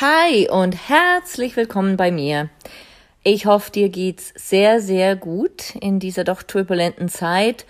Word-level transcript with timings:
Hi 0.00 0.48
und 0.48 0.88
herzlich 0.88 1.56
willkommen 1.56 1.96
bei 1.96 2.12
mir. 2.12 2.50
Ich 3.24 3.46
hoffe, 3.46 3.72
dir 3.72 3.88
geht's 3.88 4.32
sehr, 4.36 4.80
sehr 4.80 5.16
gut 5.16 5.74
in 5.74 5.98
dieser 5.98 6.22
doch 6.22 6.44
turbulenten 6.44 7.08
Zeit 7.08 7.66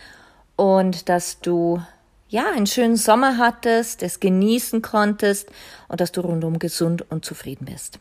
und 0.55 1.09
dass 1.09 1.41
du 1.41 1.81
ja 2.29 2.51
einen 2.51 2.67
schönen 2.67 2.97
Sommer 2.97 3.39
hattest, 3.39 4.03
es 4.03 4.21
genießen 4.21 4.83
konntest 4.83 5.49
und 5.89 6.03
dass 6.03 6.13
du 6.13 6.21
rundum 6.21 6.59
gesund 6.59 7.11
und 7.11 7.25
zufrieden 7.25 7.65
bist. 7.65 7.99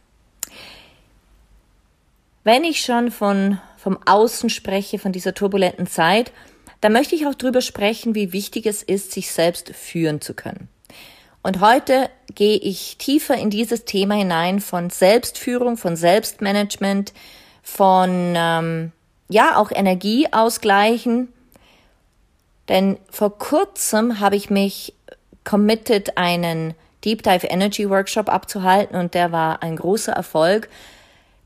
Wenn 2.44 2.66
ich 2.66 2.81
schon 2.81 3.12
von, 3.12 3.62
vom 3.78 3.97
Außen 4.06 4.50
spreche, 4.50 5.00
von 5.00 5.14
dieser 5.14 5.36
turbulenten 5.36 5.88
Zeit, 5.88 6.34
dann 6.81 6.91
möchte 6.91 7.16
ich 7.16 7.28
auch 7.28 7.36
darüber 7.36 7.62
sprechen, 7.62 8.14
wie 8.14 8.34
wichtig 8.34 8.66
es 8.66 8.84
ist, 8.84 9.14
sich 9.14 9.31
selbst 9.31 9.69
führen 9.69 10.19
zu 10.19 10.34
können. 10.34 10.67
Und 11.48 11.62
heute 11.62 12.09
gehe 12.36 12.58
ich 12.58 12.98
tiefer 12.98 13.36
in 13.36 13.50
dieses 13.50 13.86
Thema 13.86 14.16
hinein 14.16 14.59
von 14.59 14.90
Selbstführung, 14.90 15.78
von 15.78 15.95
Selbstmanagement, 15.95 17.14
von 17.64 18.34
ähm, 18.36 18.92
ja 19.30 19.56
auch 19.56 19.72
Energieausgleichen. 19.72 21.31
Denn 22.68 22.98
vor 23.09 23.38
kurzem 23.38 24.20
habe 24.20 24.36
ich 24.36 24.50
mich 24.50 24.94
committed, 25.45 26.18
einen 26.18 26.73
Deep 27.06 27.23
Dive 27.23 27.48
Energy 27.48 27.90
Workshop 27.90 28.28
abzuhalten 28.28 28.98
und 28.98 29.14
der 29.14 29.31
war 29.31 29.64
ein 29.64 29.78
großer 29.78 30.12
Erfolg. 30.12 30.68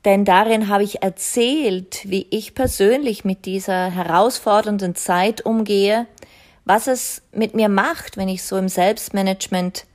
Denn 0.03 0.25
darin 0.25 0.67
habe 0.67 0.81
ich 0.81 1.03
erzählt, 1.03 2.09
wie 2.09 2.25
ich 2.31 2.55
persönlich 2.55 3.23
mit 3.23 3.45
dieser 3.45 3.91
herausfordernden 3.91 4.95
Zeit 4.95 5.45
umgehe, 5.45 6.07
was 6.65 6.87
es 6.87 7.21
mit 7.31 7.53
mir 7.53 7.69
macht, 7.69 8.17
wenn 8.17 8.29
ich 8.29 8.41
so 8.41 8.57
im 8.57 8.67
Selbstmanagement 8.67 9.85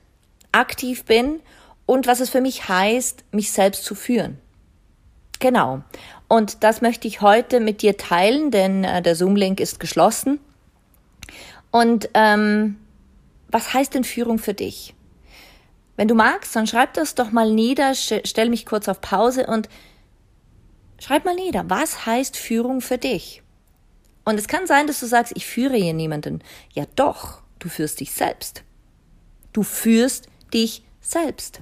aktiv 0.57 1.05
bin 1.05 1.39
und 1.85 2.07
was 2.07 2.19
es 2.19 2.29
für 2.29 2.41
mich 2.41 2.67
heißt, 2.67 3.23
mich 3.31 3.51
selbst 3.51 3.85
zu 3.85 3.95
führen. 3.95 4.39
Genau. 5.39 5.81
Und 6.27 6.63
das 6.63 6.81
möchte 6.81 7.07
ich 7.07 7.21
heute 7.21 7.59
mit 7.59 7.81
dir 7.81 7.97
teilen, 7.97 8.51
denn 8.51 8.83
äh, 8.83 9.01
der 9.01 9.15
Zoom-Link 9.15 9.59
ist 9.59 9.79
geschlossen. 9.79 10.39
Und 11.71 12.09
ähm, 12.13 12.77
was 13.49 13.73
heißt 13.73 13.93
denn 13.93 14.03
Führung 14.03 14.39
für 14.39 14.53
dich? 14.53 14.93
Wenn 15.95 16.07
du 16.07 16.15
magst, 16.15 16.55
dann 16.55 16.67
schreib 16.67 16.93
das 16.93 17.15
doch 17.15 17.31
mal 17.31 17.51
nieder, 17.51 17.93
stell 17.95 18.49
mich 18.49 18.65
kurz 18.65 18.87
auf 18.87 19.01
Pause 19.01 19.47
und 19.47 19.69
schreib 20.99 21.25
mal 21.25 21.35
nieder, 21.35 21.65
was 21.69 22.05
heißt 22.05 22.37
Führung 22.37 22.81
für 22.81 22.97
dich? 22.97 23.41
Und 24.25 24.37
es 24.37 24.47
kann 24.47 24.67
sein, 24.67 24.87
dass 24.87 24.99
du 24.99 25.05
sagst, 25.05 25.33
ich 25.35 25.45
führe 25.45 25.77
hier 25.77 25.93
niemanden. 25.93 26.41
Ja 26.73 26.83
doch, 26.95 27.41
du 27.59 27.69
führst 27.69 27.99
dich 27.99 28.11
selbst. 28.11 28.63
Du 29.53 29.63
führst 29.63 30.27
dich 30.53 30.83
selbst. 31.01 31.61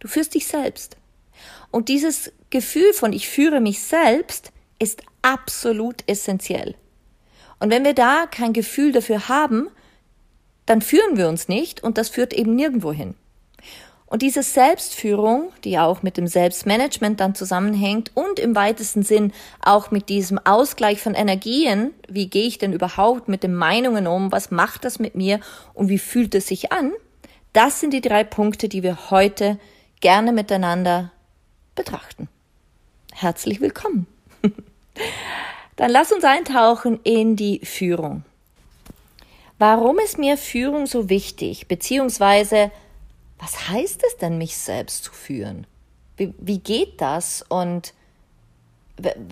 Du 0.00 0.08
führst 0.08 0.34
dich 0.34 0.46
selbst. 0.46 0.96
Und 1.70 1.88
dieses 1.88 2.32
Gefühl 2.50 2.92
von 2.92 3.12
ich 3.12 3.28
führe 3.28 3.60
mich 3.60 3.80
selbst 3.80 4.52
ist 4.78 5.02
absolut 5.22 6.02
essentiell. 6.06 6.74
Und 7.60 7.70
wenn 7.70 7.84
wir 7.84 7.94
da 7.94 8.26
kein 8.26 8.52
Gefühl 8.52 8.92
dafür 8.92 9.28
haben, 9.28 9.68
dann 10.66 10.82
führen 10.82 11.16
wir 11.16 11.28
uns 11.28 11.48
nicht 11.48 11.82
und 11.82 11.98
das 11.98 12.08
führt 12.08 12.32
eben 12.32 12.54
nirgendwo 12.54 12.92
hin. 12.92 13.14
Und 14.06 14.20
diese 14.20 14.42
Selbstführung, 14.42 15.52
die 15.64 15.78
auch 15.78 16.02
mit 16.02 16.18
dem 16.18 16.26
Selbstmanagement 16.26 17.18
dann 17.18 17.34
zusammenhängt 17.34 18.10
und 18.14 18.38
im 18.38 18.54
weitesten 18.54 19.02
Sinn 19.02 19.32
auch 19.62 19.90
mit 19.90 20.10
diesem 20.10 20.38
Ausgleich 20.38 21.00
von 21.00 21.14
Energien, 21.14 21.92
wie 22.08 22.28
gehe 22.28 22.46
ich 22.46 22.58
denn 22.58 22.74
überhaupt 22.74 23.28
mit 23.28 23.42
den 23.42 23.54
Meinungen 23.54 24.06
um, 24.06 24.30
was 24.30 24.50
macht 24.50 24.84
das 24.84 24.98
mit 24.98 25.14
mir 25.14 25.40
und 25.72 25.88
wie 25.88 25.98
fühlt 25.98 26.34
es 26.34 26.48
sich 26.48 26.72
an, 26.72 26.92
das 27.52 27.80
sind 27.80 27.92
die 27.92 28.00
drei 28.00 28.24
Punkte, 28.24 28.68
die 28.68 28.82
wir 28.82 29.10
heute 29.10 29.58
gerne 30.00 30.32
miteinander 30.32 31.12
betrachten. 31.74 32.28
Herzlich 33.12 33.60
willkommen. 33.60 34.06
Dann 35.76 35.90
lass 35.90 36.12
uns 36.12 36.24
eintauchen 36.24 37.00
in 37.04 37.36
die 37.36 37.60
Führung. 37.64 38.24
Warum 39.58 39.98
ist 39.98 40.18
mir 40.18 40.36
Führung 40.36 40.86
so 40.86 41.08
wichtig? 41.08 41.68
Beziehungsweise, 41.68 42.70
was 43.38 43.68
heißt 43.68 44.02
es 44.06 44.16
denn, 44.16 44.38
mich 44.38 44.56
selbst 44.56 45.04
zu 45.04 45.12
führen? 45.12 45.66
Wie, 46.16 46.34
wie 46.38 46.58
geht 46.58 47.00
das 47.00 47.42
und 47.48 47.94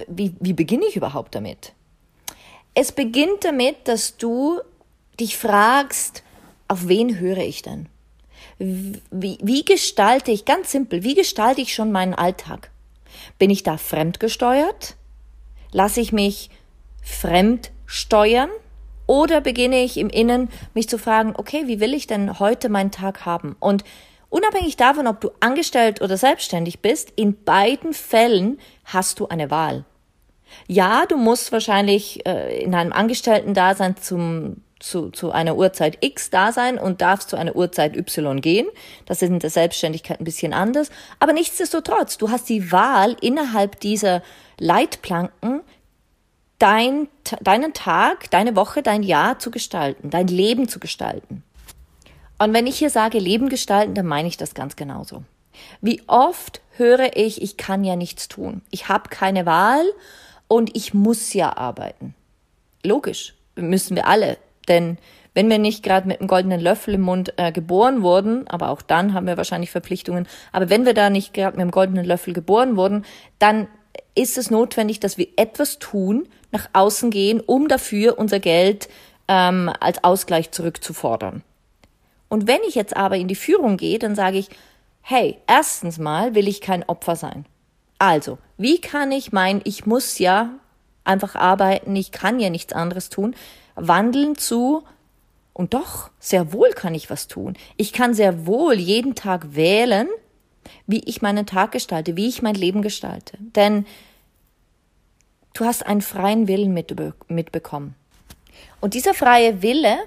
wie, 0.06 0.34
wie 0.41 0.53
beginne 0.53 0.86
ich 0.86 0.97
überhaupt 0.97 1.34
damit? 1.34 1.72
Es 2.75 2.92
beginnt 2.92 3.44
damit, 3.44 3.88
dass 3.88 4.16
du 4.16 4.60
dich 5.19 5.36
fragst, 5.36 6.22
auf 6.69 6.88
wen 6.88 7.19
höre 7.19 7.38
ich 7.38 7.62
denn? 7.62 7.88
Wie, 8.60 9.38
wie 9.41 9.65
gestalte 9.65 10.31
ich, 10.31 10.44
ganz 10.44 10.71
simpel, 10.71 11.03
wie 11.03 11.15
gestalte 11.15 11.62
ich 11.62 11.72
schon 11.72 11.91
meinen 11.91 12.12
Alltag? 12.12 12.71
Bin 13.38 13.48
ich 13.48 13.62
da 13.62 13.78
fremdgesteuert? 13.78 14.97
Lasse 15.72 16.03
ich 16.03 16.12
mich 16.12 16.50
fremd 17.03 17.71
steuern? 17.87 18.50
Oder 19.06 19.41
beginne 19.41 19.82
ich 19.82 19.97
im 19.97 20.10
Innen 20.10 20.50
mich 20.75 20.91
zu 20.91 20.98
fragen, 20.98 21.32
okay, 21.37 21.62
wie 21.69 21.81
will 21.81 21.94
ich 21.94 22.06
denn 22.06 22.38
heute 22.38 22.69
meinen 22.69 22.91
Tag 22.91 23.25
haben? 23.25 23.56
Und 23.60 23.82
unabhängig 24.28 24.77
davon, 24.77 25.06
ob 25.06 25.22
du 25.22 25.31
angestellt 25.41 26.03
oder 26.03 26.19
selbstständig 26.19 26.81
bist, 26.81 27.15
in 27.16 27.42
beiden 27.42 27.94
Fällen 27.94 28.60
hast 28.84 29.21
du 29.21 29.28
eine 29.28 29.50
Wahl. 29.50 29.87
Ja, 30.69 31.06
du 31.06 31.16
musst 31.16 31.50
wahrscheinlich 31.50 32.27
äh, 32.27 32.62
in 32.62 32.75
einem 32.75 32.92
Angestellten-Dasein 32.92 33.97
zum 33.97 34.62
zu, 34.80 35.10
zu 35.10 35.30
einer 35.30 35.56
Uhrzeit 35.56 35.98
X 36.00 36.30
da 36.30 36.52
sein 36.52 36.78
und 36.78 37.00
darfst 37.00 37.30
zu 37.30 37.36
einer 37.36 37.54
Uhrzeit 37.54 37.96
Y 37.96 38.41
gehen. 38.41 38.66
Das 39.06 39.22
ist 39.22 39.28
in 39.28 39.38
der 39.38 39.50
Selbstständigkeit 39.50 40.20
ein 40.20 40.24
bisschen 40.24 40.52
anders. 40.52 40.91
Aber 41.20 41.32
nichtsdestotrotz, 41.32 42.18
du 42.18 42.30
hast 42.30 42.48
die 42.48 42.72
Wahl, 42.72 43.16
innerhalb 43.20 43.78
dieser 43.80 44.22
Leitplanken 44.58 45.60
dein, 46.58 47.08
deinen 47.41 47.72
Tag, 47.72 48.30
deine 48.30 48.56
Woche, 48.56 48.82
dein 48.82 49.02
Jahr 49.02 49.38
zu 49.38 49.50
gestalten, 49.50 50.10
dein 50.10 50.26
Leben 50.26 50.68
zu 50.68 50.80
gestalten. 50.80 51.44
Und 52.38 52.54
wenn 52.54 52.66
ich 52.66 52.78
hier 52.78 52.91
sage 52.91 53.18
Leben 53.18 53.48
gestalten, 53.48 53.94
dann 53.94 54.06
meine 54.06 54.28
ich 54.28 54.36
das 54.36 54.54
ganz 54.54 54.76
genauso. 54.76 55.24
Wie 55.80 56.02
oft 56.06 56.62
höre 56.76 57.16
ich, 57.16 57.42
ich 57.42 57.56
kann 57.56 57.84
ja 57.84 57.97
nichts 57.97 58.28
tun. 58.28 58.62
Ich 58.71 58.88
habe 58.88 59.10
keine 59.10 59.44
Wahl 59.44 59.84
und 60.48 60.74
ich 60.74 60.94
muss 60.94 61.34
ja 61.34 61.56
arbeiten. 61.56 62.15
Logisch, 62.83 63.34
müssen 63.56 63.94
wir 63.94 64.06
alle. 64.06 64.38
Denn 64.71 64.97
wenn 65.34 65.51
wir 65.51 65.59
nicht 65.59 65.83
gerade 65.83 66.09
mit 66.09 66.21
einem 66.21 66.28
goldenen 66.28 66.61
Löffel 66.61 66.95
im 66.95 67.03
Mund 67.03 67.34
äh, 67.37 67.53
geboren 67.53 68.03
wurden, 68.03 68.49
aber 68.49 68.71
auch 68.71 68.81
dann 68.81 69.13
haben 69.13 69.27
wir 69.27 69.37
wahrscheinlich 69.37 69.71
Verpflichtungen, 69.71 70.27
aber 70.53 70.71
wenn 70.71 70.87
wir 70.87 70.95
da 70.95 71.11
nicht 71.11 71.34
gerade 71.34 71.57
mit 71.57 71.61
einem 71.61 71.71
goldenen 71.71 72.07
Löffel 72.07 72.33
geboren 72.33 72.77
wurden, 72.77 73.05
dann 73.39 73.69
ist 74.15 74.39
es 74.39 74.51
notwendig, 74.51 75.01
dass 75.01 75.19
wir 75.19 75.28
etwas 75.37 75.78
tun, 75.78 76.27
nach 76.53 76.69
außen 76.72 77.11
gehen, 77.11 77.41
um 77.41 77.69
dafür 77.69 78.19
unser 78.19 78.41
Geld 78.41 78.89
ähm, 79.28 79.71
als 79.81 80.03
Ausgleich 80.03 80.51
zurückzufordern. 80.51 81.43
Und 82.28 82.47
wenn 82.47 82.61
ich 82.67 82.75
jetzt 82.75 82.97
aber 82.97 83.17
in 83.17 83.28
die 83.28 83.37
Führung 83.37 83.77
gehe, 83.77 83.99
dann 83.99 84.15
sage 84.15 84.39
ich, 84.39 84.49
hey, 85.03 85.39
erstens 85.47 85.99
mal 85.99 86.34
will 86.34 86.49
ich 86.49 86.61
kein 86.61 86.89
Opfer 86.89 87.17
sein. 87.17 87.45
Also, 87.99 88.39
wie 88.57 88.81
kann 88.81 89.13
ich 89.13 89.33
mein, 89.33 89.61
ich 89.65 89.87
muss 89.87 90.19
ja 90.19 90.51
einfach 91.05 91.34
arbeiten, 91.34 91.95
ich 91.97 92.13
kann 92.13 92.41
ja 92.41 92.51
nichts 92.51 92.72
anderes 92.72 93.11
tun, 93.11 93.34
wandeln 93.86 94.36
zu, 94.36 94.84
und 95.53 95.74
doch, 95.74 96.10
sehr 96.18 96.53
wohl 96.53 96.71
kann 96.71 96.94
ich 96.94 97.10
was 97.10 97.28
tun. 97.28 97.54
Ich 97.77 97.92
kann 97.92 98.15
sehr 98.15 98.47
wohl 98.47 98.74
jeden 98.74 99.15
Tag 99.15 99.54
wählen, 99.54 100.09
wie 100.86 101.00
ich 101.04 101.22
meinen 101.22 101.44
Tag 101.44 101.72
gestalte, 101.72 102.16
wie 102.16 102.28
ich 102.28 102.41
mein 102.41 102.54
Leben 102.54 102.82
gestalte. 102.82 103.36
Denn 103.41 103.84
du 105.54 105.65
hast 105.65 105.84
einen 105.84 106.00
freien 106.00 106.48
Willen 106.48 106.72
mitbekommen. 106.72 107.94
Und 108.80 108.94
dieser 108.94 109.12
freie 109.12 109.60
Wille, 109.60 109.98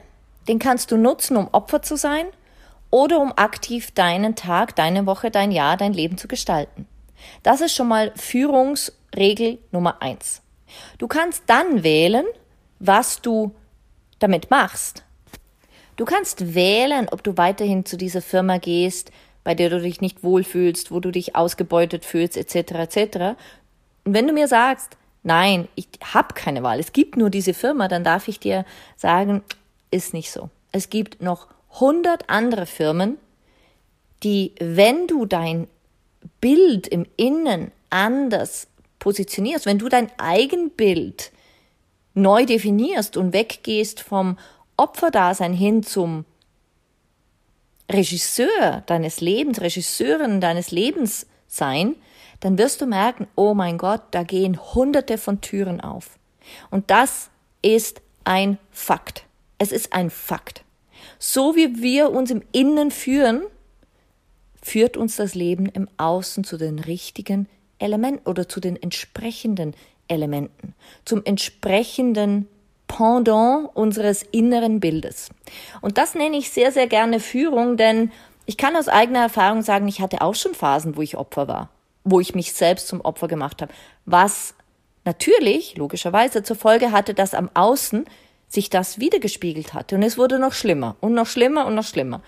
den 0.47 0.59
kannst 0.59 0.91
du 0.91 0.97
nutzen, 0.97 1.37
um 1.37 1.49
Opfer 1.51 1.81
zu 1.81 1.97
sein 1.97 2.25
oder 2.89 3.19
um 3.19 3.33
aktiv 3.35 3.91
deinen 3.91 4.35
Tag, 4.35 4.75
deine 4.75 5.05
Woche, 5.05 5.29
dein 5.29 5.51
Jahr, 5.51 5.77
dein 5.77 5.93
Leben 5.93 6.17
zu 6.17 6.27
gestalten. 6.27 6.87
Das 7.43 7.61
ist 7.61 7.75
schon 7.75 7.87
mal 7.87 8.11
Führungsregel 8.15 9.59
Nummer 9.71 10.01
eins. 10.01 10.41
Du 10.97 11.07
kannst 11.07 11.43
dann 11.47 11.83
wählen, 11.83 12.25
was 12.79 13.21
du 13.21 13.53
damit 14.19 14.49
machst. 14.49 15.03
Du 15.95 16.05
kannst 16.05 16.55
wählen, 16.55 17.07
ob 17.11 17.23
du 17.23 17.37
weiterhin 17.37 17.85
zu 17.85 17.97
dieser 17.97 18.21
Firma 18.21 18.57
gehst, 18.57 19.11
bei 19.43 19.53
der 19.55 19.69
du 19.69 19.81
dich 19.81 20.01
nicht 20.01 20.23
wohlfühlst, 20.23 20.91
wo 20.91 20.99
du 20.99 21.11
dich 21.11 21.35
ausgebeutet 21.35 22.05
fühlst, 22.05 22.37
etc. 22.37 22.55
etc. 22.55 23.17
Und 24.05 24.13
wenn 24.13 24.27
du 24.27 24.33
mir 24.33 24.47
sagst, 24.47 24.97
nein, 25.21 25.67
ich 25.75 25.87
habe 26.13 26.33
keine 26.33 26.63
Wahl, 26.63 26.79
es 26.79 26.93
gibt 26.93 27.17
nur 27.17 27.29
diese 27.29 27.53
Firma, 27.53 27.87
dann 27.87 28.03
darf 28.03 28.27
ich 28.27 28.39
dir 28.39 28.65
sagen, 28.95 29.43
ist 29.91 30.13
nicht 30.13 30.31
so. 30.31 30.49
Es 30.71 30.89
gibt 30.89 31.21
noch 31.21 31.47
hundert 31.79 32.29
andere 32.29 32.65
Firmen, 32.65 33.17
die, 34.23 34.53
wenn 34.59 35.07
du 35.07 35.25
dein 35.25 35.67
Bild 36.39 36.87
im 36.87 37.05
Innen 37.17 37.71
anders 37.89 38.67
positionierst, 38.99 39.65
wenn 39.65 39.79
du 39.79 39.89
dein 39.89 40.09
Eigenbild 40.17 41.32
neu 42.13 42.45
definierst 42.45 43.17
und 43.17 43.33
weggehst 43.33 44.01
vom 44.01 44.37
Opferdasein 44.77 45.53
hin 45.53 45.83
zum 45.83 46.25
Regisseur 47.91 48.83
deines 48.85 49.21
Lebens, 49.21 49.61
Regisseurin 49.61 50.41
deines 50.41 50.71
Lebens 50.71 51.27
sein, 51.47 51.95
dann 52.39 52.57
wirst 52.57 52.81
du 52.81 52.85
merken, 52.85 53.27
oh 53.35 53.53
mein 53.53 53.77
Gott, 53.77 54.01
da 54.11 54.23
gehen 54.23 54.59
hunderte 54.73 55.17
von 55.17 55.41
Türen 55.41 55.81
auf. 55.81 56.17
Und 56.69 56.89
das 56.91 57.29
ist 57.61 58.01
ein 58.23 58.57
Fakt. 58.71 59.25
Es 59.57 59.71
ist 59.71 59.93
ein 59.93 60.09
Fakt. 60.09 60.63
So 61.19 61.55
wie 61.55 61.81
wir 61.81 62.11
uns 62.11 62.31
im 62.31 62.41
Innen 62.51 62.91
führen, 62.91 63.43
führt 64.61 64.97
uns 64.97 65.15
das 65.15 65.35
Leben 65.35 65.67
im 65.67 65.87
Außen 65.97 66.43
zu 66.43 66.57
den 66.57 66.79
richtigen 66.79 67.47
Elementen 67.79 68.27
oder 68.27 68.47
zu 68.47 68.59
den 68.59 68.81
entsprechenden 68.81 69.75
Elementen, 70.13 70.73
zum 71.05 71.23
entsprechenden 71.25 72.47
Pendant 72.87 73.69
unseres 73.73 74.23
inneren 74.23 74.79
Bildes. 74.79 75.29
Und 75.81 75.97
das 75.97 76.15
nenne 76.15 76.37
ich 76.37 76.51
sehr, 76.51 76.71
sehr 76.71 76.87
gerne 76.87 77.19
Führung, 77.19 77.75
denn 77.77 78.11
ich 78.45 78.57
kann 78.57 78.75
aus 78.75 78.87
eigener 78.87 79.21
Erfahrung 79.21 79.61
sagen, 79.61 79.87
ich 79.87 80.01
hatte 80.01 80.21
auch 80.21 80.35
schon 80.35 80.53
Phasen, 80.53 80.95
wo 80.95 81.01
ich 81.01 81.17
Opfer 81.17 81.47
war, 81.47 81.69
wo 82.03 82.19
ich 82.19 82.35
mich 82.35 82.53
selbst 82.53 82.87
zum 82.87 83.01
Opfer 83.01 83.27
gemacht 83.27 83.61
habe, 83.61 83.73
was 84.05 84.53
natürlich, 85.05 85.75
logischerweise, 85.77 86.43
zur 86.43 86.55
Folge 86.55 86.91
hatte, 86.91 87.13
dass 87.13 87.33
am 87.33 87.49
Außen 87.53 88.05
sich 88.47 88.69
das 88.69 88.99
wiedergespiegelt 88.99 89.73
hatte. 89.73 89.95
Und 89.95 90.03
es 90.03 90.17
wurde 90.17 90.39
noch 90.39 90.53
schlimmer 90.53 90.95
und 90.99 91.13
noch 91.13 91.27
schlimmer 91.27 91.65
und 91.65 91.75
noch 91.75 91.85
schlimmer. 91.85 92.21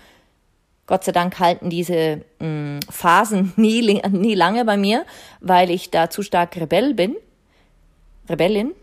Gott 0.86 1.04
sei 1.04 1.12
Dank 1.12 1.38
halten 1.38 1.70
diese 1.70 2.22
mh, 2.38 2.46
mm, 2.46 2.80
Phasen 2.90 3.52
nie, 3.56 4.02
nie 4.10 4.34
lange 4.34 4.64
bei 4.64 4.76
mir, 4.76 5.04
weil 5.40 5.70
ich 5.70 5.90
da 5.90 6.10
zu 6.10 6.22
stark 6.22 6.56
Rebell 6.56 6.94
bin. 6.94 7.16
Rebellin. 8.28 8.74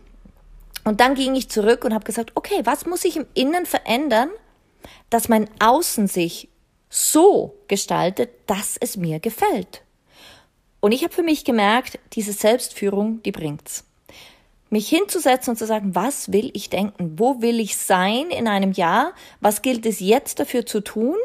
Und 0.84 1.00
dann 1.00 1.14
ging 1.14 1.34
ich 1.34 1.48
zurück 1.48 1.84
und 1.84 1.94
habe 1.94 2.04
gesagt, 2.04 2.32
okay, 2.34 2.60
was 2.64 2.86
muss 2.86 3.04
ich 3.04 3.16
im 3.16 3.26
Innen 3.34 3.66
verändern, 3.66 4.28
dass 5.10 5.28
mein 5.28 5.48
Außen 5.60 6.08
sich 6.08 6.48
so 6.90 7.54
gestaltet, 7.68 8.30
dass 8.46 8.76
es 8.76 8.96
mir 8.96 9.18
gefällt. 9.18 9.82
Und 10.80 10.92
ich 10.92 11.02
habe 11.02 11.14
für 11.14 11.22
mich 11.22 11.44
gemerkt, 11.44 11.98
diese 12.12 12.32
Selbstführung, 12.32 13.22
die 13.22 13.32
bringt's. 13.32 13.84
Mich 14.70 14.88
hinzusetzen 14.88 15.52
und 15.52 15.56
zu 15.56 15.66
sagen, 15.66 15.94
was 15.94 16.32
will 16.32 16.50
ich 16.52 16.68
denken? 16.68 17.18
Wo 17.18 17.40
will 17.40 17.58
ich 17.60 17.76
sein 17.76 18.30
in 18.30 18.48
einem 18.48 18.72
Jahr? 18.72 19.12
Was 19.40 19.62
gilt 19.62 19.86
es 19.86 20.00
jetzt 20.00 20.40
dafür 20.40 20.66
zu 20.66 20.80
tun? 20.80 21.16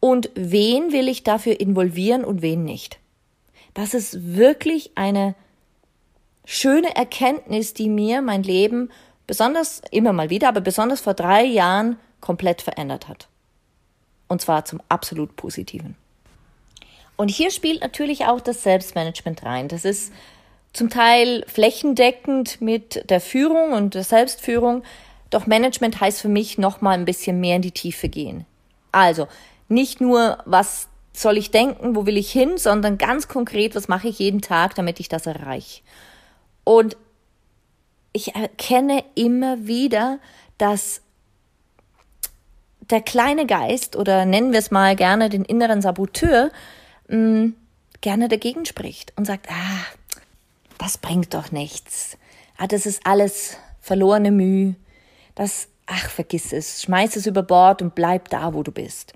Und 0.00 0.30
wen 0.34 0.92
will 0.92 1.08
ich 1.08 1.22
dafür 1.22 1.60
involvieren 1.60 2.24
und 2.24 2.42
wen 2.42 2.64
nicht? 2.64 2.98
Das 3.72 3.94
ist 3.94 4.36
wirklich 4.36 4.92
eine 4.96 5.34
schöne 6.44 6.94
Erkenntnis, 6.96 7.74
die 7.74 7.88
mir 7.88 8.22
mein 8.22 8.42
Leben 8.42 8.90
besonders 9.26 9.82
immer 9.90 10.12
mal 10.12 10.30
wieder, 10.30 10.48
aber 10.48 10.60
besonders 10.60 11.00
vor 11.00 11.14
drei 11.14 11.44
Jahren 11.44 11.98
komplett 12.20 12.62
verändert 12.62 13.08
hat. 13.08 13.28
Und 14.28 14.40
zwar 14.40 14.64
zum 14.64 14.80
absolut 14.88 15.36
Positiven. 15.36 15.96
Und 17.16 17.28
hier 17.28 17.50
spielt 17.50 17.80
natürlich 17.80 18.26
auch 18.26 18.40
das 18.40 18.62
Selbstmanagement 18.62 19.44
rein. 19.44 19.68
Das 19.68 19.84
ist 19.84 20.12
zum 20.72 20.90
Teil 20.90 21.44
flächendeckend 21.46 22.60
mit 22.60 23.08
der 23.08 23.20
Führung 23.20 23.72
und 23.72 23.94
der 23.94 24.04
Selbstführung. 24.04 24.82
Doch 25.30 25.46
Management 25.46 26.00
heißt 26.00 26.20
für 26.20 26.28
mich 26.28 26.58
nochmal 26.58 26.98
ein 26.98 27.04
bisschen 27.04 27.40
mehr 27.40 27.56
in 27.56 27.62
die 27.62 27.70
Tiefe 27.70 28.08
gehen. 28.08 28.44
Also 28.90 29.28
nicht 29.68 30.00
nur, 30.00 30.38
was 30.44 30.88
soll 31.12 31.38
ich 31.38 31.52
denken, 31.52 31.94
wo 31.94 32.06
will 32.06 32.16
ich 32.16 32.32
hin, 32.32 32.58
sondern 32.58 32.98
ganz 32.98 33.28
konkret, 33.28 33.76
was 33.76 33.86
mache 33.86 34.08
ich 34.08 34.18
jeden 34.18 34.40
Tag, 34.40 34.74
damit 34.74 34.98
ich 34.98 35.08
das 35.08 35.26
erreiche. 35.26 35.82
Und 36.64 36.96
ich 38.12 38.34
erkenne 38.34 39.04
immer 39.14 39.66
wieder, 39.66 40.18
dass 40.58 41.02
der 42.90 43.00
kleine 43.00 43.46
Geist 43.46 43.96
oder 43.96 44.24
nennen 44.24 44.52
wir 44.52 44.58
es 44.58 44.70
mal 44.70 44.96
gerne 44.96 45.28
den 45.28 45.44
inneren 45.44 45.82
Saboteur 45.82 46.50
mh, 47.08 47.16
mm, 47.16 47.54
gerne 48.00 48.28
dagegen 48.28 48.66
spricht 48.66 49.14
und 49.16 49.24
sagt, 49.24 49.48
ah, 49.50 49.84
das 50.78 50.98
bringt 50.98 51.32
doch 51.32 51.52
nichts. 51.52 52.18
Ah, 52.58 52.66
das 52.66 52.84
ist 52.84 53.06
alles 53.06 53.56
verlorene 53.80 54.30
Mühe. 54.30 54.74
Das, 55.34 55.68
ach, 55.86 56.10
vergiss 56.10 56.52
es, 56.52 56.82
schmeiß 56.82 57.16
es 57.16 57.26
über 57.26 57.42
Bord 57.42 57.80
und 57.80 57.94
bleib 57.94 58.28
da, 58.28 58.52
wo 58.54 58.62
du 58.62 58.72
bist. 58.72 59.14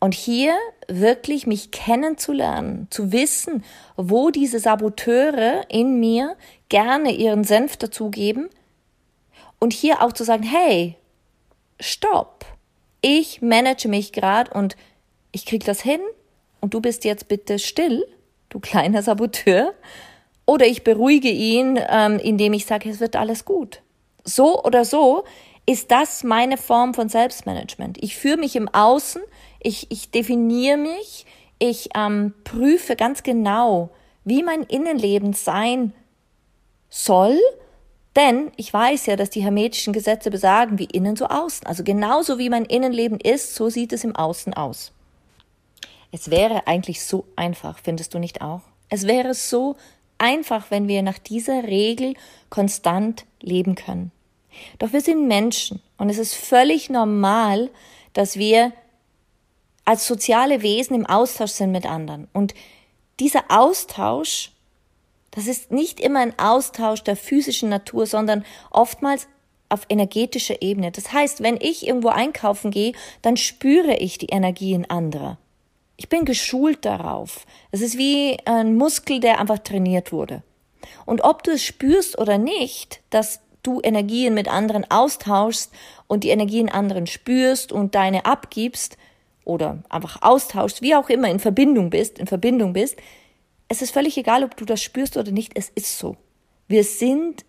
Und 0.00 0.14
hier 0.14 0.54
wirklich 0.86 1.46
mich 1.46 1.70
kennenzulernen, 1.70 2.86
zu 2.90 3.10
wissen, 3.10 3.64
wo 3.96 4.30
diese 4.30 4.60
Saboteure 4.60 5.62
in 5.68 5.98
mir 5.98 6.36
gerne 6.68 7.12
ihren 7.12 7.44
Senf 7.44 7.76
dazugeben 7.76 8.48
und 9.58 9.72
hier 9.72 10.02
auch 10.02 10.12
zu 10.12 10.24
sagen, 10.24 10.42
hey, 10.42 10.96
stopp, 11.80 12.44
ich 13.00 13.42
manage 13.42 13.88
mich 13.88 14.12
gerade 14.12 14.52
und 14.52 14.76
ich 15.32 15.46
krieg 15.46 15.64
das 15.64 15.80
hin 15.80 16.00
und 16.60 16.74
du 16.74 16.80
bist 16.80 17.04
jetzt 17.04 17.28
bitte 17.28 17.58
still, 17.58 18.06
du 18.48 18.60
kleiner 18.60 19.02
Saboteur, 19.02 19.74
oder 20.46 20.66
ich 20.66 20.82
beruhige 20.82 21.28
ihn, 21.28 21.78
ähm, 21.90 22.18
indem 22.18 22.54
ich 22.54 22.64
sage, 22.64 22.88
es 22.88 23.00
wird 23.00 23.16
alles 23.16 23.44
gut. 23.44 23.82
So 24.24 24.62
oder 24.64 24.86
so 24.86 25.24
ist 25.66 25.90
das 25.90 26.24
meine 26.24 26.56
Form 26.56 26.94
von 26.94 27.10
Selbstmanagement. 27.10 28.02
Ich 28.02 28.16
führe 28.16 28.38
mich 28.38 28.56
im 28.56 28.66
Außen, 28.68 29.20
ich, 29.60 29.90
ich 29.90 30.10
definiere 30.10 30.78
mich, 30.78 31.26
ich 31.58 31.90
ähm, 31.94 32.32
prüfe 32.44 32.96
ganz 32.96 33.22
genau, 33.22 33.90
wie 34.24 34.42
mein 34.42 34.62
Innenleben 34.62 35.34
sein 35.34 35.92
soll, 36.88 37.38
denn 38.16 38.50
ich 38.56 38.72
weiß 38.72 39.06
ja, 39.06 39.16
dass 39.16 39.30
die 39.30 39.42
hermetischen 39.42 39.92
Gesetze 39.92 40.30
besagen, 40.30 40.78
wie 40.78 40.86
innen 40.86 41.16
so 41.16 41.26
außen. 41.26 41.66
Also 41.66 41.84
genauso 41.84 42.38
wie 42.38 42.50
mein 42.50 42.64
Innenleben 42.64 43.20
ist, 43.20 43.54
so 43.54 43.70
sieht 43.70 43.92
es 43.92 44.04
im 44.04 44.16
Außen 44.16 44.54
aus. 44.54 44.92
Es 46.10 46.30
wäre 46.30 46.66
eigentlich 46.66 47.04
so 47.04 47.26
einfach, 47.36 47.78
findest 47.82 48.14
du 48.14 48.18
nicht 48.18 48.40
auch? 48.40 48.62
Es 48.88 49.06
wäre 49.06 49.34
so 49.34 49.76
einfach, 50.16 50.70
wenn 50.70 50.88
wir 50.88 51.02
nach 51.02 51.18
dieser 51.18 51.64
Regel 51.64 52.14
konstant 52.50 53.24
leben 53.40 53.74
können. 53.74 54.10
Doch 54.78 54.92
wir 54.92 55.00
sind 55.00 55.28
Menschen 55.28 55.80
und 55.98 56.10
es 56.10 56.18
ist 56.18 56.34
völlig 56.34 56.90
normal, 56.90 57.70
dass 58.14 58.36
wir 58.36 58.72
als 59.84 60.06
soziale 60.06 60.62
Wesen 60.62 60.96
im 60.96 61.06
Austausch 61.06 61.52
sind 61.52 61.72
mit 61.72 61.86
anderen. 61.86 62.28
Und 62.32 62.54
dieser 63.20 63.44
Austausch, 63.48 64.52
das 65.30 65.46
ist 65.46 65.70
nicht 65.70 66.00
immer 66.00 66.20
ein 66.20 66.38
Austausch 66.38 67.02
der 67.02 67.16
physischen 67.16 67.68
Natur, 67.68 68.06
sondern 68.06 68.44
oftmals 68.70 69.28
auf 69.68 69.82
energetischer 69.88 70.62
Ebene. 70.62 70.90
Das 70.90 71.12
heißt, 71.12 71.42
wenn 71.42 71.58
ich 71.60 71.86
irgendwo 71.86 72.08
einkaufen 72.08 72.70
gehe, 72.70 72.92
dann 73.22 73.36
spüre 73.36 73.96
ich 73.96 74.18
die 74.18 74.26
Energien 74.26 74.88
anderer. 74.88 75.38
Ich 75.96 76.08
bin 76.08 76.24
geschult 76.24 76.84
darauf. 76.84 77.44
Es 77.70 77.80
ist 77.80 77.98
wie 77.98 78.38
ein 78.46 78.76
Muskel, 78.76 79.20
der 79.20 79.40
einfach 79.40 79.58
trainiert 79.58 80.12
wurde. 80.12 80.42
Und 81.04 81.22
ob 81.22 81.42
du 81.42 81.50
es 81.50 81.62
spürst 81.62 82.18
oder 82.18 82.38
nicht, 82.38 83.00
dass 83.10 83.40
du 83.62 83.80
Energien 83.82 84.32
mit 84.32 84.48
anderen 84.48 84.90
austauschst 84.90 85.72
und 86.06 86.24
die 86.24 86.30
Energien 86.30 86.70
anderen 86.70 87.06
spürst 87.06 87.72
und 87.72 87.94
deine 87.94 88.24
abgibst, 88.24 88.96
oder 89.48 89.82
einfach 89.88 90.20
austauschst, 90.20 90.82
wie 90.82 90.94
auch 90.94 91.08
immer 91.08 91.28
in 91.28 91.38
Verbindung 91.38 91.88
bist, 91.90 92.18
in 92.18 92.26
Verbindung 92.26 92.74
bist, 92.74 92.96
es 93.68 93.82
ist 93.82 93.92
völlig 93.92 94.16
egal, 94.16 94.44
ob 94.44 94.56
du 94.56 94.64
das 94.64 94.82
spürst 94.82 95.16
oder 95.16 95.30
nicht, 95.30 95.52
es 95.54 95.68
ist 95.68 95.98
so. 95.98 96.16
Wir 96.66 96.84
sind 96.84 97.44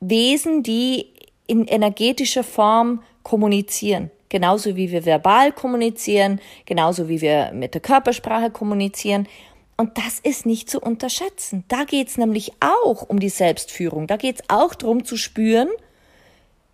Wesen, 0.00 0.62
die 0.62 1.14
in 1.46 1.66
energetischer 1.66 2.44
Form 2.44 3.02
kommunizieren. 3.22 4.10
genauso 4.30 4.74
wie 4.74 4.90
wir 4.90 5.04
verbal 5.06 5.52
kommunizieren, 5.52 6.40
genauso 6.66 7.08
wie 7.08 7.20
wir 7.20 7.52
mit 7.52 7.74
der 7.74 7.80
Körpersprache 7.80 8.50
kommunizieren. 8.50 9.28
Und 9.76 9.96
das 9.96 10.18
ist 10.18 10.44
nicht 10.44 10.68
zu 10.68 10.80
unterschätzen. 10.80 11.62
Da 11.68 11.84
geht's 11.84 12.16
nämlich 12.16 12.52
auch 12.58 13.02
um 13.08 13.20
die 13.20 13.28
Selbstführung. 13.28 14.08
Da 14.08 14.16
geht's 14.16 14.42
auch 14.48 14.74
darum 14.74 15.04
zu 15.04 15.16
spüren, 15.16 15.68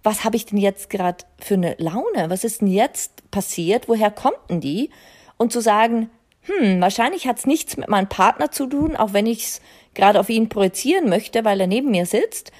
was 0.02 0.24
habe 0.24 0.36
ich 0.36 0.46
denn 0.46 0.58
jetzt 0.58 0.88
gerade 0.88 1.24
für 1.38 1.54
eine 1.54 1.74
Laune? 1.78 2.30
Was 2.30 2.44
ist 2.44 2.62
denn 2.62 2.68
jetzt 2.68 3.30
passiert? 3.30 3.88
Woher 3.88 4.10
kommt 4.10 4.38
denn 4.48 4.62
die? 4.62 4.88
Und 5.36 5.52
zu 5.52 5.60
sagen, 5.60 6.08
hm, 6.42 6.80
wahrscheinlich 6.80 7.26
hat's 7.26 7.46
nichts 7.46 7.76
mit 7.76 7.88
meinem 7.88 8.08
Partner 8.08 8.50
zu 8.50 8.66
tun, 8.66 8.96
auch 8.96 9.12
wenn 9.12 9.26
ich 9.26 9.44
es 9.44 9.60
gerade 9.94 10.18
auf 10.18 10.28
ihn 10.28 10.48
projizieren 10.48 11.08
möchte, 11.08 11.44
weil 11.44 11.60
er 11.60 11.66
neben 11.66 11.90
mir 11.90 12.06
sitzt. 12.06 12.52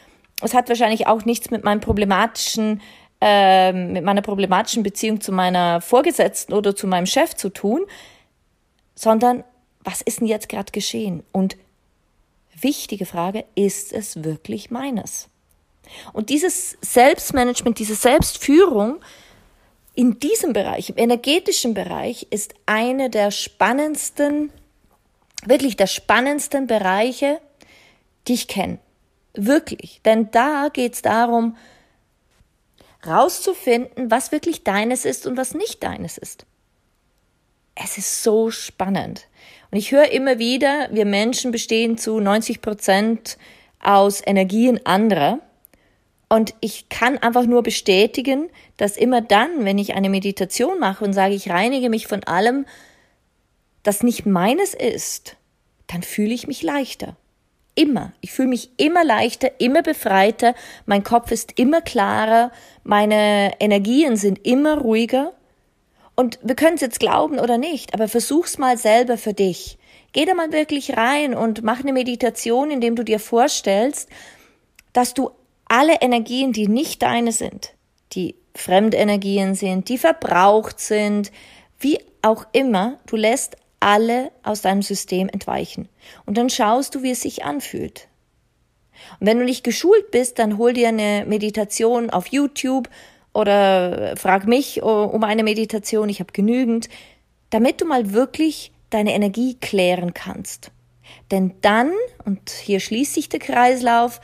Es 0.43 0.55
hat 0.55 0.69
wahrscheinlich 0.69 1.07
auch 1.07 1.25
nichts 1.25 1.51
mit 1.51 1.65
meinem 1.65 1.81
problematischen, 1.81 2.81
äh, 3.21 3.73
mit 3.73 4.05
meiner 4.05 4.23
problematischen 4.23 4.83
Beziehung 4.83 5.21
zu 5.21 5.33
meiner 5.33 5.81
Vorgesetzten 5.81 6.53
oder 6.53 6.75
zu 6.75 6.87
meinem 6.87 7.07
Chef 7.07 7.35
zu 7.35 7.51
tun, 7.51 7.87
sondern 8.95 9.45
was 9.83 10.03
ist 10.03 10.21
denn 10.21 10.29
jetzt 10.29 10.49
gerade 10.49 10.73
geschehen? 10.73 11.23
Und 11.33 11.57
wichtige 12.61 13.07
Frage, 13.07 13.45
ist 13.55 13.93
es 13.93 14.25
wirklich 14.25 14.71
meines? 14.71 15.29
Und 16.13 16.31
dieses 16.31 16.77
Selbstmanagement, 16.83 17.79
diese 17.79 17.95
Selbstführung 17.95 19.01
in 20.01 20.19
diesem 20.19 20.55
Bereich, 20.55 20.89
im 20.89 20.97
energetischen 20.97 21.75
Bereich, 21.75 22.27
ist 22.31 22.55
eine 22.65 23.11
der 23.11 23.31
spannendsten, 23.31 24.51
wirklich 25.45 25.77
der 25.77 25.89
spannendsten 25.89 26.67
Bereiche, 26.67 27.39
die 28.27 28.33
ich 28.33 28.49
kenne. 28.49 28.79
Wirklich. 29.35 30.01
Denn 30.07 30.31
da 30.31 30.71
geht 30.73 30.95
es 30.95 31.03
darum, 31.03 31.55
rauszufinden, 33.07 34.11
was 34.11 34.33
wirklich 34.33 34.65
deines 34.65 35.05
ist 35.05 35.27
und 35.27 35.37
was 35.37 35.53
nicht 35.53 35.83
deines 35.83 36.17
ist. 36.17 36.47
Es 37.75 37.99
ist 37.99 38.23
so 38.23 38.51
spannend. 38.51 39.27
Und 39.71 39.77
ich 39.77 39.93
höre 39.93 40.11
immer 40.13 40.39
wieder, 40.39 40.89
wir 40.91 41.05
Menschen 41.05 41.51
bestehen 41.51 41.99
zu 41.99 42.21
90 42.21 42.63
Prozent 42.63 43.37
aus 43.83 44.23
Energien 44.27 44.81
anderer. 44.87 45.41
Und 46.33 46.55
ich 46.61 46.89
kann 46.89 47.19
einfach 47.19 47.45
nur 47.45 47.65
bestätigen, 47.65 48.51
dass 48.77 48.97
immer 48.97 49.21
dann, 49.21 49.65
wenn 49.65 49.79
ich 49.79 49.95
eine 49.95 50.09
Meditation 50.09 50.79
mache 50.79 51.05
und 51.05 51.13
sage, 51.13 51.35
ich 51.35 51.51
reinige 51.51 51.91
mich 51.91 52.07
von 52.07 52.23
allem, 52.23 52.67
das 53.83 54.05
nicht 54.05 54.27
meines 54.27 54.73
ist, 54.73 55.37
dann 55.89 56.05
fühle 56.05 56.33
ich 56.33 56.47
mich 56.47 56.63
leichter. 56.63 57.17
Immer. 57.75 58.13
Ich 58.21 58.31
fühle 58.31 58.47
mich 58.49 58.71
immer 58.77 59.05
leichter, 59.05 59.61
immer 59.61 59.83
befreiter, 59.83 60.55
mein 60.87 61.03
Kopf 61.03 61.33
ist 61.33 61.59
immer 61.59 61.81
klarer, 61.81 62.53
meine 62.85 63.55
Energien 63.59 64.15
sind 64.15 64.47
immer 64.47 64.79
ruhiger 64.79 65.33
und 66.15 66.39
wir 66.43 66.55
können 66.55 66.77
es 66.77 66.81
jetzt 66.81 67.01
glauben 67.01 67.41
oder 67.41 67.59
nicht, 67.59 67.93
aber 67.93 68.07
versuch's 68.07 68.57
mal 68.57 68.79
selber 68.79 69.19
für 69.19 69.35
dich. 69.35 69.79
Geh 70.13 70.27
da 70.27 70.35
mal 70.35 70.53
wirklich 70.53 70.97
rein 70.97 71.35
und 71.35 71.65
mach 71.65 71.81
eine 71.81 71.93
Meditation, 71.93 72.71
indem 72.71 72.95
du 72.95 73.03
dir 73.03 73.19
vorstellst, 73.19 74.09
dass 74.93 75.15
du 75.15 75.31
alle 75.71 76.01
Energien, 76.01 76.53
die 76.53 76.67
nicht 76.67 77.03
deine 77.03 77.31
sind, 77.31 77.75
die 78.13 78.35
Fremdenergien 78.57 79.55
sind, 79.55 79.89
die 79.89 79.99
verbraucht 79.99 80.81
sind, 80.81 81.31
wie 81.79 81.99
auch 82.23 82.45
immer, 82.53 82.99
du 83.07 83.17
lässt 83.17 83.57
alle 83.79 84.33
aus 84.43 84.63
deinem 84.63 84.83
System 84.83 85.29
entweichen. 85.29 85.89
Und 86.27 86.37
dann 86.37 86.51
schaust 86.51 86.95
du, 86.95 87.03
wie 87.05 87.13
es 87.13 87.23
sich 87.23 87.45
anfühlt. 87.45 88.09
Und 89.21 89.29
wenn 89.29 89.39
du 89.39 89.45
nicht 89.45 89.63
geschult 89.63 90.11
bist, 90.11 90.41
dann 90.41 90.59
hol 90.59 90.73
dir 90.73 90.89
eine 90.89 91.25
Meditation 91.27 92.11
auf 92.11 92.27
YouTube 92.27 92.91
oder 93.33 94.17
frag 94.17 94.49
mich 94.49 94.83
um 94.83 95.23
eine 95.23 95.45
Meditation, 95.45 96.09
ich 96.09 96.19
habe 96.19 96.33
genügend, 96.33 96.89
damit 97.51 97.81
du 97.81 97.85
mal 97.85 98.13
wirklich 98.13 98.73
deine 98.91 99.15
Energie 99.15 99.55
klären 99.55 100.15
kannst. 100.15 100.73
Denn 101.31 101.55
dann, 101.61 101.93
und 102.25 102.51
hier 102.51 102.81
schließt 102.81 103.15
sich 103.15 103.29
der 103.29 103.39
Kreislauf, 103.39 104.21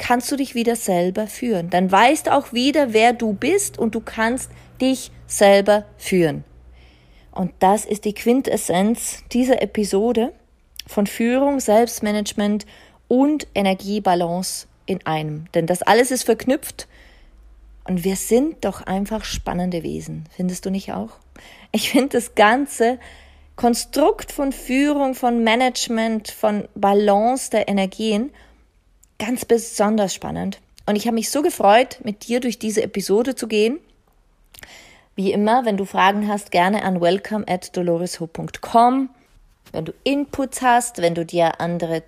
kannst 0.00 0.32
du 0.32 0.36
dich 0.36 0.54
wieder 0.54 0.74
selber 0.74 1.26
führen. 1.28 1.70
Dann 1.70 1.92
weißt 1.92 2.30
auch 2.30 2.52
wieder, 2.52 2.92
wer 2.92 3.12
du 3.12 3.34
bist 3.34 3.78
und 3.78 3.94
du 3.94 4.00
kannst 4.00 4.50
dich 4.80 5.12
selber 5.26 5.84
führen. 5.98 6.42
Und 7.30 7.52
das 7.60 7.84
ist 7.84 8.06
die 8.06 8.14
Quintessenz 8.14 9.22
dieser 9.30 9.62
Episode 9.62 10.32
von 10.86 11.06
Führung, 11.06 11.60
Selbstmanagement 11.60 12.66
und 13.06 13.46
Energiebalance 13.54 14.66
in 14.86 15.04
einem. 15.06 15.44
Denn 15.54 15.66
das 15.66 15.82
alles 15.82 16.10
ist 16.10 16.24
verknüpft 16.24 16.88
und 17.84 18.02
wir 18.02 18.16
sind 18.16 18.64
doch 18.64 18.82
einfach 18.82 19.22
spannende 19.24 19.82
Wesen. 19.82 20.24
Findest 20.34 20.64
du 20.64 20.70
nicht 20.70 20.92
auch? 20.92 21.10
Ich 21.72 21.90
finde 21.90 22.08
das 22.08 22.34
ganze 22.34 22.98
Konstrukt 23.54 24.32
von 24.32 24.52
Führung, 24.52 25.14
von 25.14 25.44
Management, 25.44 26.30
von 26.30 26.66
Balance 26.74 27.50
der 27.50 27.68
Energien 27.68 28.30
ganz 29.20 29.44
besonders 29.44 30.12
spannend. 30.12 30.58
Und 30.86 30.96
ich 30.96 31.06
habe 31.06 31.14
mich 31.14 31.30
so 31.30 31.42
gefreut, 31.42 32.00
mit 32.02 32.26
dir 32.26 32.40
durch 32.40 32.58
diese 32.58 32.82
Episode 32.82 33.36
zu 33.36 33.46
gehen. 33.46 33.78
Wie 35.14 35.30
immer, 35.30 35.64
wenn 35.64 35.76
du 35.76 35.84
Fragen 35.84 36.26
hast, 36.26 36.50
gerne 36.50 36.82
an 36.82 37.00
welcome 37.00 37.46
at 37.46 37.76
doloresho.com. 37.76 39.10
Wenn 39.70 39.84
du 39.84 39.92
Inputs 40.02 40.62
hast, 40.62 40.98
wenn 40.98 41.14
du 41.14 41.24
dir 41.24 41.60
andere 41.60 42.02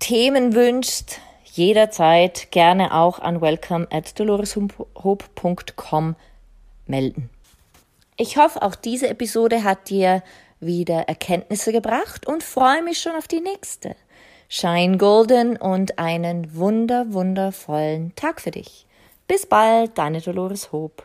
Themen 0.00 0.54
wünschst, 0.54 1.20
jederzeit 1.44 2.50
gerne 2.50 2.94
auch 2.94 3.20
an 3.20 3.40
welcome 3.40 3.86
at 3.90 4.18
doloreshope.com 4.18 6.16
melden. 6.86 7.30
Ich 8.16 8.36
hoffe, 8.38 8.62
auch 8.62 8.74
diese 8.74 9.08
Episode 9.08 9.62
hat 9.62 9.90
dir 9.90 10.22
wieder 10.60 11.08
Erkenntnisse 11.08 11.72
gebracht 11.72 12.26
und 12.26 12.42
freue 12.42 12.82
mich 12.82 13.00
schon 13.00 13.14
auf 13.16 13.28
die 13.28 13.40
nächste. 13.40 13.94
Shine 14.54 14.98
Golden 14.98 15.56
und 15.56 15.98
einen 15.98 16.54
wunder, 16.54 17.14
wundervollen 17.14 18.14
Tag 18.16 18.38
für 18.38 18.50
dich. 18.50 18.86
Bis 19.26 19.46
bald, 19.46 19.96
deine 19.96 20.20
Dolores 20.20 20.72
Hope. 20.72 21.04